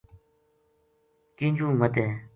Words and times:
کینجو 1.37 1.67
مدھے 1.79 2.05